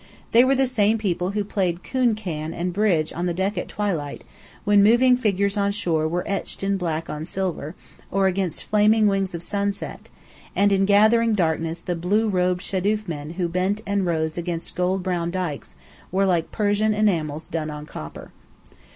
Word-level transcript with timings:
They 0.31 0.43
were 0.43 0.55
the 0.55 0.65
same 0.65 0.97
people 0.97 1.29
who 1.29 1.43
played 1.43 1.83
"coon 1.83 2.15
can" 2.15 2.55
and 2.55 2.73
bridge 2.73 3.13
on 3.13 3.27
the 3.27 3.35
deck 3.35 3.55
at 3.55 3.67
twilight, 3.67 4.23
when 4.65 4.81
moving 4.81 5.15
figures 5.15 5.57
on 5.57 5.71
shore 5.71 6.07
were 6.07 6.27
etched 6.27 6.63
in 6.63 6.75
black 6.75 7.07
on 7.07 7.23
silver, 7.23 7.75
or 8.09 8.25
against 8.25 8.63
flaming 8.63 9.05
wings 9.05 9.35
of 9.35 9.43
sunset, 9.43 10.09
and 10.55 10.71
in 10.71 10.85
gathering 10.85 11.35
darkness 11.35 11.81
the 11.81 11.95
blue 11.95 12.29
robed 12.29 12.61
shadoof 12.61 13.07
men 13.07 13.33
who 13.33 13.47
bent 13.47 13.81
and 13.85 14.07
rose 14.07 14.39
against 14.39 14.73
gold 14.73 15.03
brown 15.03 15.29
dykes, 15.29 15.75
were 16.11 16.25
like 16.25 16.51
Persian 16.51 16.95
enamels 16.95 17.47
done 17.47 17.69
on 17.69 17.85
copper. 17.85 18.31